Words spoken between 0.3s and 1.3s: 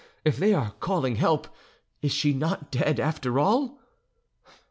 they are calling